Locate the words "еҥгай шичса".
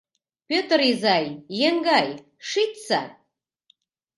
1.67-3.01